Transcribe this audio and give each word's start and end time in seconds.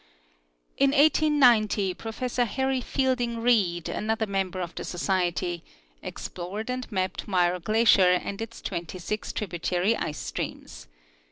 In 0.77 0.93
1890 0.93 1.93
Professor 1.93 2.45
Harry 2.45 2.81
Fielding 2.81 3.37
Reid, 3.39 3.87
another 3.87 4.25
member 4.25 4.59
of 4.59 4.73
the 4.73 4.83
Society, 4.83 5.63
explored 6.01 6.71
and 6.71 6.91
mapped 6.91 7.27
Muir 7.27 7.59
glacier 7.59 8.09
and 8.13 8.41
its 8.41 8.63
twenty 8.63 8.97
six 8.97 9.31
tributary 9.31 9.95
ice 9.95 10.17
streams. 10.17 10.87